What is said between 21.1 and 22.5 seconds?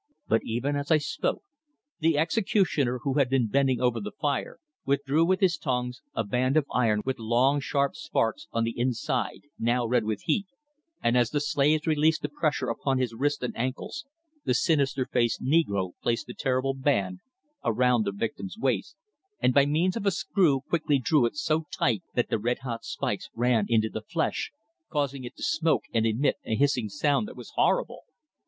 it so tight that the